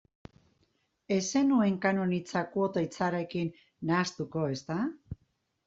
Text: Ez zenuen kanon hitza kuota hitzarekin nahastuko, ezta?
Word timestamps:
Ez 1.17 1.19
zenuen 1.33 1.77
kanon 1.83 2.15
hitza 2.17 2.43
kuota 2.55 2.85
hitzarekin 2.87 3.55
nahastuko, 3.93 4.51
ezta? 4.59 4.83